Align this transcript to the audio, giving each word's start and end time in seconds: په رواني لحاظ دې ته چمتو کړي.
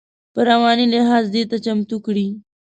په 0.33 0.39
رواني 0.49 0.85
لحاظ 0.93 1.23
دې 1.33 1.43
ته 1.49 1.57
چمتو 1.65 1.97
کړي. 2.05 2.27